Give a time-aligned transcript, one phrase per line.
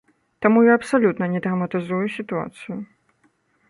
[0.45, 2.85] Таму я абсалютна не драматызую сітуацыю.